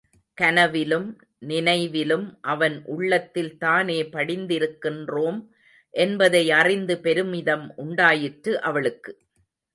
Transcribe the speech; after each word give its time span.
கனவிலும் 0.37 1.09
நினைவிலும் 1.39 2.39
அவன் 2.41 2.81
உள்ளத்தில் 2.85 3.57
தானே 3.57 4.03
படிந்திருக்கின்றோம் 4.03 5.39
என்பதை 5.93 6.51
அறிந்து 6.51 6.97
பெருமிதம் 6.99 7.73
உண்டாயிற்று 7.75 8.61
அவளுக்கு. 8.61 9.13